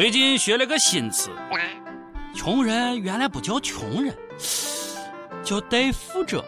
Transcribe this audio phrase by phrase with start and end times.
[0.00, 1.28] 最近学了个新词，
[2.34, 4.16] 穷人原来不叫穷人，
[5.44, 6.42] 叫带富者。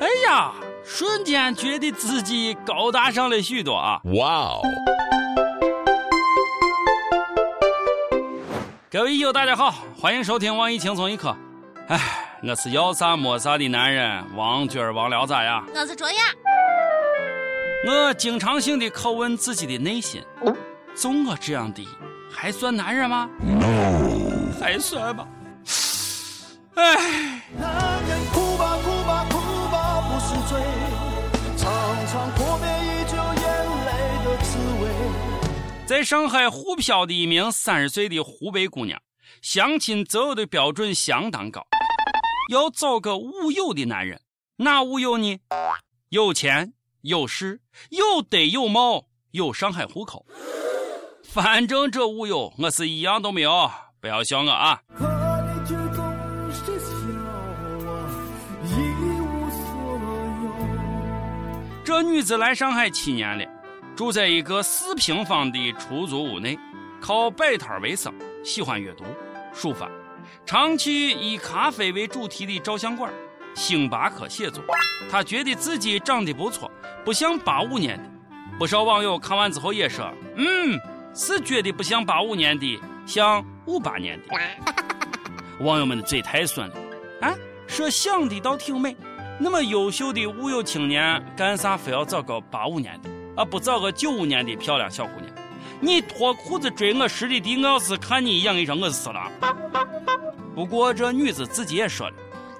[0.00, 0.52] 哎呀，
[0.84, 4.00] 瞬间觉得自己高大上了许多啊！
[4.16, 4.62] 哇哦！
[8.90, 11.36] 各位友，大家好，欢迎收听网易轻松一刻。
[11.86, 11.96] 哎，
[12.42, 15.62] 我是要啥没啥的男人，王军儿王聊咋呀？
[15.72, 16.18] 我是卓雅。
[17.86, 20.20] 我经常性的拷问自己的内心：
[20.96, 21.86] 就我这样的，
[22.32, 25.26] 还算男人吗？No，还算吧。
[26.74, 27.40] 哎。
[35.86, 39.00] 在上海沪漂的一名三十岁的湖北姑娘，
[39.42, 41.66] 相亲择偶的标准相当高，
[42.50, 44.20] 要找个无有的男人。
[44.56, 45.40] 哪无有呢？
[46.10, 46.72] 有钱、
[47.02, 50.24] 有势、有德有貌、有上海户口。
[51.32, 53.70] 反正这无有，我是一样都没有。
[54.00, 54.80] 不要笑我啊！
[61.84, 63.44] 这女子来上海七年了。
[63.94, 66.58] 住在一个四平方的出租屋内，
[67.00, 69.04] 靠摆摊为生，喜欢阅读、
[69.54, 69.88] 书法，
[70.44, 73.12] 常去以咖啡为主题的照相馆、
[73.54, 74.64] 星巴克写作。
[75.08, 76.68] 她觉得自己长得不错，
[77.04, 78.04] 不像八五年的。
[78.58, 80.78] 不少网友看完之后也说：“嗯，
[81.14, 84.36] 是觉得不像八五年的，像五八年的。
[85.64, 86.74] ”网友们的嘴太损了
[87.20, 87.34] 啊！
[87.66, 88.96] 说想的倒挺美，
[89.38, 93.10] 那么优秀的物有青年，干啥非要找个八五年的？
[93.36, 95.30] 啊，不找个九五年的漂亮小姑娘，
[95.80, 99.30] 你脱裤子追我十里地，我要是看你一眼我是死了。
[100.54, 102.16] 不过这女子自己也说了，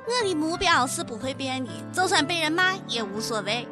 [0.06, 3.66] 我的目标是不会变的，就算被人骂也无所谓。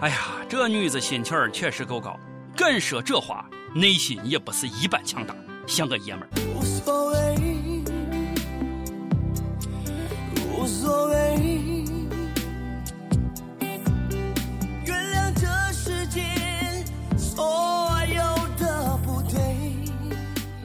[0.00, 0.16] 哎呀，
[0.48, 2.18] 这女子心气儿确实够高，
[2.56, 3.44] 敢说这话，
[3.74, 5.34] 内心也不是一般强大，
[5.66, 6.30] 像个爷们儿。
[6.54, 7.34] 无所谓，
[10.52, 11.14] 无所谓。
[14.86, 16.22] 原谅这世界
[17.18, 18.22] 所有
[18.56, 19.40] 的不对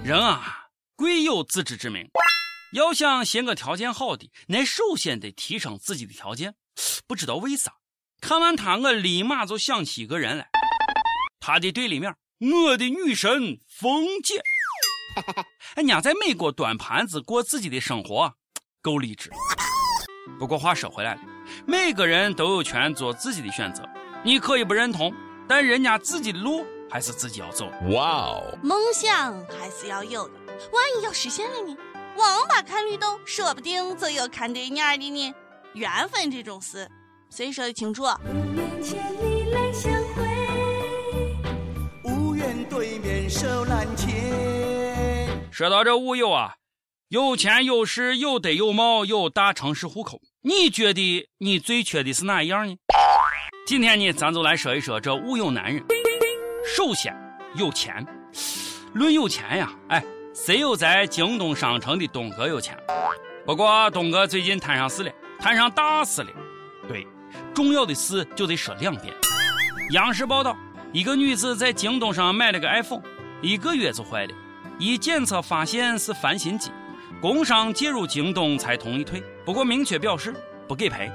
[0.04, 2.08] 人啊，贵有自知之明。
[2.74, 6.54] 要想寻个条件好的，那首先得提升自己的条件。
[7.08, 7.74] 不知道为啥，
[8.22, 10.48] 看完他，我立马就想起一个人来。
[11.40, 14.42] 他的对立面，我的女神冯姐。
[15.76, 18.34] 人家在美国端盘子过自己的生活，
[18.82, 19.30] 够励志。
[20.40, 21.22] 不过话说回来了，
[21.68, 23.84] 每个人都有权做自己的选择。
[24.24, 25.14] 你可以不认同，
[25.50, 26.66] 但人家自己的路。
[26.92, 27.70] 还是自己要走。
[27.92, 30.34] 哇哦，梦想还是要有的，
[30.72, 31.78] 万一要实现了呢？
[32.16, 35.34] 王八看绿豆，说不定就有看对眼的呢。
[35.74, 36.90] 缘分这种事，
[37.30, 38.06] 谁说的清楚？
[45.60, 46.56] 说到这五有啊，
[47.10, 52.78] 有钱有势有德有貌有大城市户口，你觉得你最缺的是哪一样呢？
[53.68, 55.84] 今天呢，咱就来说一说这五有男人。
[56.66, 57.14] 首先
[57.56, 58.08] 有钱，
[58.94, 60.02] 论有钱呀，哎，
[60.34, 62.78] 谁有在京东商城的东哥有钱？
[63.46, 66.30] 不过东哥最近摊上事了，摊上大事了。
[66.88, 67.06] 对，
[67.54, 69.14] 重要的事就得说两遍。
[69.92, 70.56] 央视报道，
[70.94, 73.04] 一个女子在京东上买了个 iPhone，
[73.42, 74.34] 一个月就坏了，
[74.80, 76.72] 一检测发现是翻新机，
[77.22, 80.34] 工商介入京东才同意退，不过明确表示
[80.70, 81.12] 不给赔。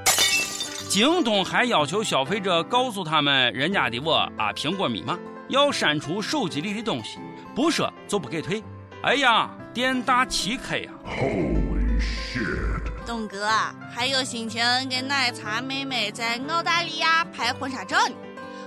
[0.87, 5.19] 京东还要求消费者告诉他们人家的我啊苹果密码。
[5.49, 7.19] 要删除手机里的东西，
[7.55, 8.63] 不说就不给退。
[9.03, 13.07] 哎呀，店大欺客呀！Holy shit！
[13.07, 13.47] 东哥
[13.95, 18.15] 还有心情跟奶茶妹妹在澳大利亚拍婚纱照呢，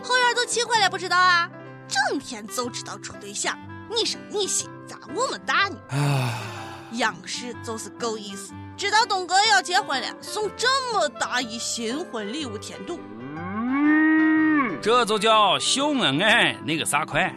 [0.03, 1.49] 后院都气坏了，不知道啊？
[1.87, 3.57] 整天就知道处对象，
[3.89, 5.77] 你说你心咋那么大呢？
[5.89, 6.33] 啊！
[6.93, 12.99] 央视就是够意思，知道东哥要结婚了，送这么大一新婚礼物添堵。
[14.81, 17.33] 这就叫秀恩爱那个啥快！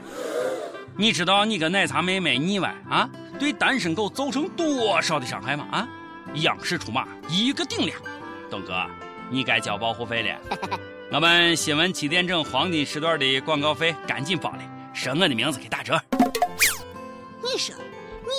[0.96, 5.66] 你知道你个奶茶妹妹腻歪啊，对单身狗造成多少的伤害吗？
[5.72, 5.88] 啊！
[6.34, 7.96] 央视出马，一个顶俩。
[8.48, 8.86] 东哥，
[9.30, 10.38] 你该交保护费了。
[11.10, 14.58] 我们新闻七点整黄金时段的广告费赶紧报了，
[14.94, 16.00] 说我的名字给打折。
[17.60, 17.74] 说，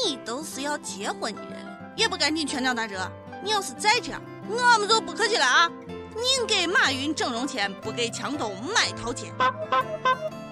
[0.06, 3.10] 你都是要结婚的人，也不赶紧全场打折？
[3.44, 5.70] 你要是再这样，我们就不客气了啊！
[6.16, 9.32] 宁给马云整容钱，不给强东买套间。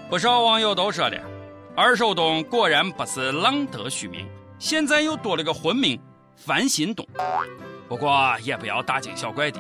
[0.10, 1.18] 不少网友都说了，
[1.76, 4.28] 二手东果然不是浪得虚名，
[4.60, 6.00] 现在又多了个婚名
[6.36, 7.08] 樊新东。
[7.88, 9.60] 不过也不要大惊小怪的，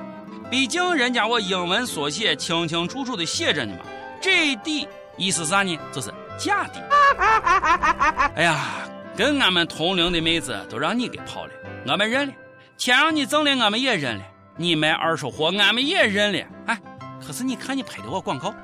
[0.51, 3.85] 毕竟人家我英文缩写清清楚楚的写着呢嘛。
[4.21, 5.77] JD 意思啥呢？
[5.91, 6.89] 就是假的。
[8.35, 8.88] 哎呀，
[9.19, 11.51] 跟俺们同龄的妹子都让你给跑了，
[11.85, 12.33] 我们认了。
[12.77, 14.23] 钱让你挣了，我们也认了。
[14.55, 16.47] 你卖二手货，俺们也认了。
[16.67, 16.81] 哎，
[17.27, 18.55] 可是你看你拍的我广告。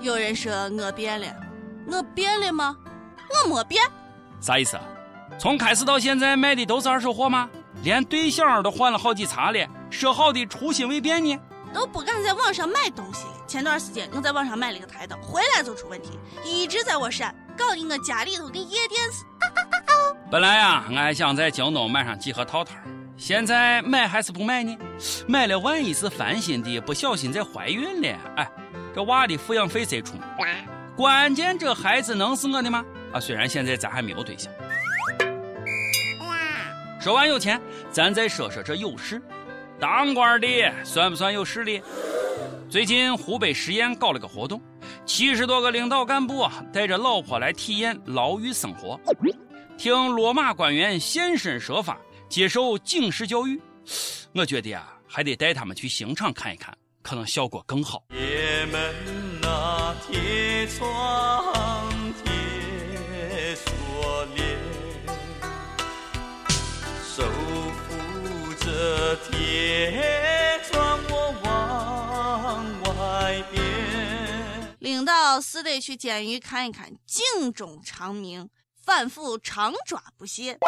[0.00, 1.26] 有人说我变了，
[1.86, 2.78] 我变了吗？
[3.44, 3.84] 我没变。
[4.40, 4.80] 啥意思？
[5.38, 7.50] 从开始到现在卖的都是二手货吗？
[7.82, 11.38] 连对象都换了好几茬了，说好的初心未变呢？
[11.74, 13.32] 都不敢在网上买东西了。
[13.46, 19.26] 前段时间我在网上买了个台灯，回来就出问题，一直在我闪，搞得我家里头跟夜店似。
[20.30, 22.74] 本来呀，俺还想在京东买上几盒套套。
[23.16, 24.76] 现在买还是不买呢？
[25.26, 28.46] 买了万一是翻新的，不小心再怀孕了，哎，
[28.94, 30.18] 这娃的抚养费谁出？
[30.94, 32.84] 关键这孩子能是我的吗？
[33.10, 34.52] 啊，虽然现在咱还没有对象。
[37.00, 37.58] 说完有钱，
[37.90, 39.22] 咱再说说这有势。
[39.80, 40.48] 当官的
[40.84, 41.82] 算不算有势力？
[42.68, 44.60] 最近湖北十堰搞了个活动，
[45.06, 49.00] 七十多个领导干部啊，带着老婆来体验牢狱生活，
[49.78, 51.96] 听落马官员现身说法。
[52.28, 53.58] 接受警示教育，
[54.34, 58.02] 我觉得啊，还得带他们去刑场看一看，可能效果更好。
[58.10, 61.54] 铁门那铁窗
[62.22, 64.58] 铁锁链，
[67.02, 73.64] 守护着铁窗我往外边。
[74.80, 78.50] 领导是得去监狱看一看，警钟长鸣，
[78.88, 80.58] 反复长抓不懈。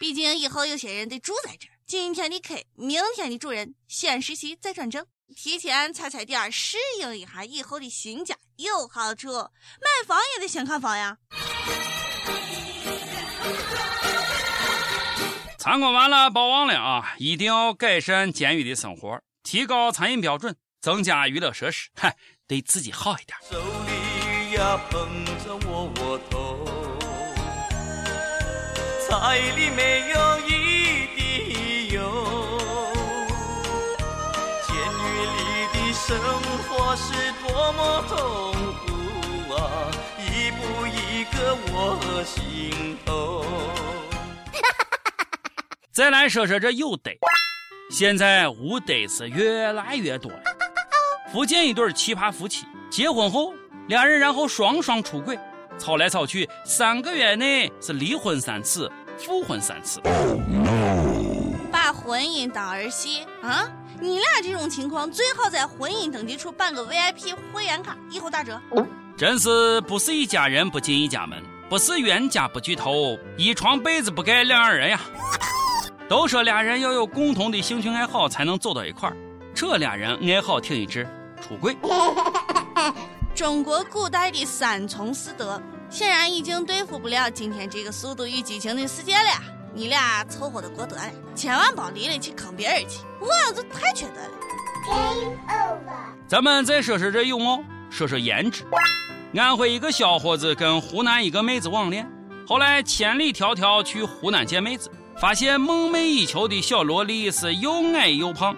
[0.00, 5.04] 毕竟以后有些人得住在这儿，今天的 K，明天的主人，先实习再转正，
[5.36, 9.30] 提前踩踩点儿，适应一下以后的新家有好处。
[9.30, 11.18] 买房也得先看房呀。
[15.58, 22.16] 参观完了，别忘了啊，一定要改善监狱的生活，提高餐饮标准，增加娱乐设施，嗨，
[22.48, 23.36] 对自己好一点。
[23.50, 26.35] 手里呀捧着窝窝头。
[29.08, 32.00] 菜里没有一滴油，
[34.66, 35.38] 监狱里
[35.72, 36.18] 的生
[36.64, 37.04] 活是
[37.46, 38.16] 多么痛
[38.80, 38.84] 苦
[39.54, 39.56] 啊！
[40.18, 40.58] 一步
[40.88, 43.44] 一个我心头。
[45.94, 47.16] 再来说说这有得，
[47.90, 50.42] 现在无得是越来越多了。
[51.32, 53.54] 福建一对奇葩夫妻结婚后，
[53.86, 55.38] 俩人然后双双出轨。
[55.78, 60.00] 吵来吵去，三个月内是离婚三次，复婚三次。
[61.70, 63.68] 把婚姻当儿戏啊！
[64.00, 68.60] 你俩这种情况最好在婚姻登记处办个 VIP 会员卡，以后打折。
[69.16, 75.00] 真是不是一家人不进一家门，不是冤家不聚头，一床被子不盖两样人呀。
[76.08, 79.16] 都说俩人要有共同的兴趣爱好才能走到一块儿，
[79.54, 81.06] 这俩人爱好挺一致，
[81.40, 81.76] 出轨。
[83.36, 85.60] 中国古代的三从四德，
[85.90, 89.28] 显然已经对付不了今天这个速度与激情的世界了。
[89.74, 91.02] 你俩凑合的过得了，
[91.34, 94.30] 千万别离了去坑别人去，我这太缺德了。
[96.26, 98.64] 咱们再说说这有貌，说说颜值。
[99.36, 102.10] 安徽一个小伙子跟湖南一个妹子网恋，
[102.48, 104.90] 后来千里迢迢去湖南见妹子，
[105.20, 108.56] 发现梦寐以求的小萝莉是又矮又胖，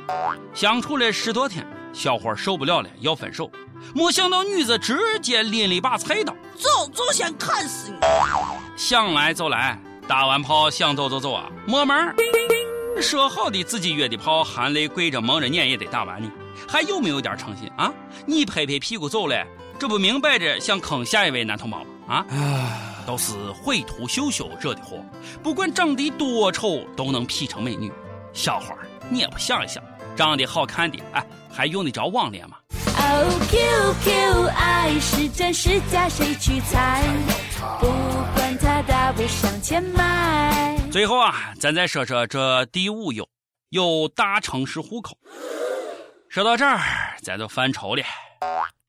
[0.54, 3.50] 相处了十多天，小伙受不了了，要分手。
[3.94, 7.98] 没想到女子直接拎了一把菜刀，走走先砍死你！
[8.76, 12.14] 想来就来，打完炮想走就走啊，没门儿！
[13.00, 16.30] 说好的自己约的炮，含泪跪着蒙着眼也得打完呢，
[16.68, 17.92] 还有没有点诚信啊？
[18.26, 19.46] 你拍拍屁股走了，
[19.78, 22.16] 这不明摆着想坑下一位男同胞吗？
[22.16, 22.26] 啊，
[23.06, 25.04] 都是毁图秀秀惹的祸，
[25.42, 27.92] 不管长得多丑都能 P 成美女。
[28.32, 28.74] 小花，
[29.08, 29.82] 你也不想一想，
[30.16, 32.56] 长得好看的，哎，还用得着网恋吗
[32.98, 37.02] 哦，Q Q，爱是真是假，谁去猜？
[37.80, 37.86] 不
[38.34, 40.76] 管它大不上千迈。
[40.90, 43.28] 最后啊，咱再说说这第五有，
[43.70, 45.16] 有大城市户口。
[46.28, 46.80] 说到这儿，
[47.22, 48.02] 咱就犯愁了。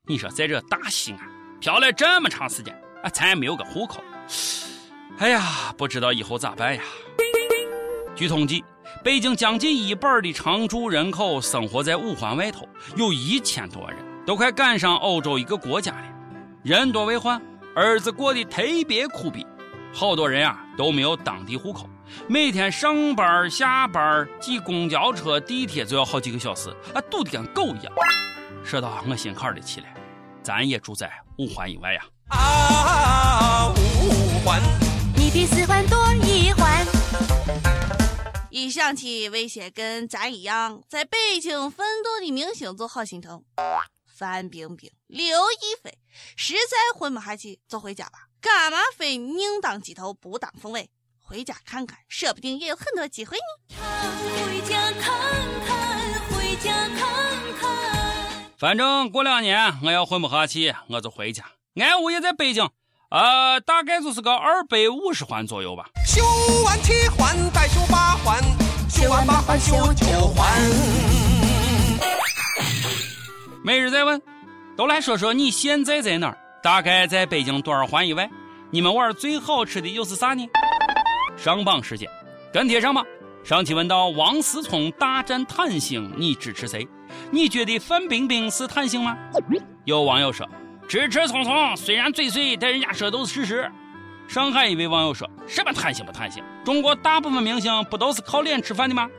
[0.07, 1.19] 你说在这大西安
[1.59, 2.73] 漂了这么长时间，
[3.03, 4.03] 啊，咱也没有个户口。
[5.19, 6.81] 哎呀，不知道以后咋办呀？
[8.15, 8.63] 据统计，
[9.03, 13.97] 北京将近一半的常住人口生活在五环外头，有一千多人。
[14.25, 16.03] 都快赶上欧洲一个国家了，
[16.61, 17.41] 人多为患，
[17.75, 19.43] 日子过得特别苦逼，
[19.91, 21.89] 好多人啊都没有当地户口，
[22.27, 27.91] 每天上班下班挤公交车、地铁就要好几个小时，啊，堵得跟狗一样。
[28.63, 29.87] 说到我心坎里去了，
[30.43, 32.01] 咱也住在五环以外呀。
[32.27, 34.61] 啊，五环，
[35.15, 36.98] 你比四环多一环。
[38.59, 43.41] 一想起那些跟咱一样在北京奋斗的明星，就好心疼。
[44.05, 45.97] 范冰冰、刘亦菲，
[46.35, 50.89] 实在混不下去就回家吧，干嘛非宁当鸡头不当凤尾？
[51.23, 53.77] 回家看看，说不定也有很多机会呢。
[53.79, 55.17] 回家看
[55.65, 58.51] 看，回家看看。
[58.57, 61.45] 反正过两年我要混不下去，我就回家。
[61.75, 62.69] 俺屋也在北京，
[63.09, 65.89] 呃，大概就是个二百五十环左右吧。
[66.05, 66.21] 修
[66.65, 67.48] 完七环，
[68.99, 70.45] 修完八环修九环。
[73.63, 74.21] 每日再问，
[74.75, 76.37] 都来说说你现在在哪儿？
[76.61, 78.29] 大概在北京多少环以外？
[78.69, 80.45] 你们玩最好吃的又是啥呢？
[81.37, 82.09] 上榜时间，
[82.51, 83.05] 跟帖上榜。
[83.41, 86.85] 上期问到王思聪大战谭星，你支持谁？
[87.31, 89.17] 你觉得范冰冰是谭星吗？
[89.85, 90.45] 有网友说
[90.89, 93.71] 支持聪聪，虽然嘴碎，但人家说都是事实。
[94.29, 96.43] 上海一位网友说什么贪心不贪心？
[96.63, 99.09] 中国大部分明星不都是靠脸吃饭的吗？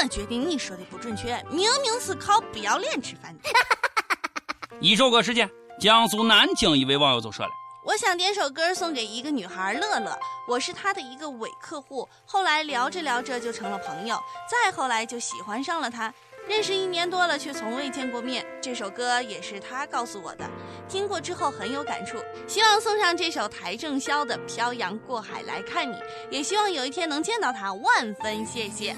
[0.00, 3.50] 我觉得你说的不准确，明明是靠不要脸吃饭的。
[4.80, 7.52] 一首歌时间，江苏南京一位网友就说了。
[7.84, 10.18] 我想点首歌送给一个女孩乐乐，
[10.48, 14.18] 我是她的一个伪客户，后来聊着聊着就成了朋友，
[14.50, 16.10] 再后来就喜欢上了她。
[16.48, 18.44] 认识一年多了，却从未见过面。
[18.60, 20.44] 这首歌也是他告诉我的，
[20.88, 22.18] 听过之后很有感触。
[22.46, 25.96] 希望送上这首邰正宵的《漂洋过海来看你》，
[26.30, 27.72] 也希望有一天能见到他。
[27.72, 28.94] 万分谢谢。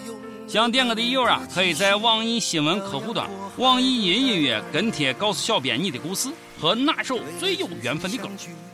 [0.49, 6.29] 想点歌的友啊，可以在网易新闻客户端、网易云音乐跟帖告诉小编你的故事。
[6.59, 8.27] 和哪首最有缘分的歌？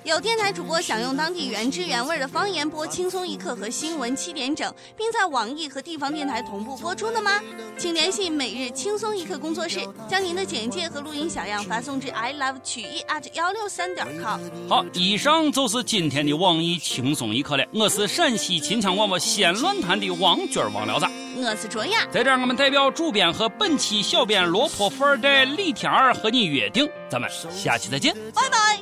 [0.05, 7.41] 有电台主播想用当地原汁原味的方言播《轻松一刻》和新闻七点整，并在网易和地方电台同步播出的吗？
[7.77, 14.39] 请联系每日轻松一刻工作室，将您的简介和录音小样发送至 i love 曲艺 at 幺六三点 com。
[14.69, 17.65] 好，以上就是今天的网易轻松一刻了。
[17.73, 21.07] 我是陕西秦腔广播西安论坛的王娟王聊子，
[21.45, 28.79] 我是卓雅，在这儿我们代表主编和本期小编罗破富二代李天儿和你约定，咱们下期再见，拜拜。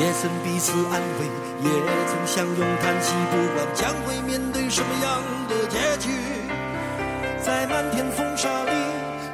[0.00, 1.26] 也曾彼此安慰，
[1.62, 1.70] 也
[2.06, 6.08] 曾相拥叹息，不管将会面对什么样的结局，
[7.44, 8.70] 在漫天风沙里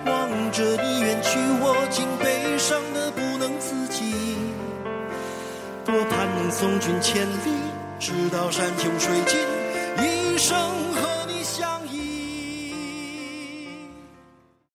[0.06, 4.36] 望着你远去，我竟悲伤的不能自己。
[5.84, 7.60] 多盼能送君千里，
[8.00, 9.63] 直到山穷水尽，一
[10.38, 10.93] 生。